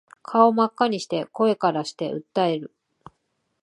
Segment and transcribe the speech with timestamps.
[0.23, 2.73] 顔真っ赤にして声からして訴える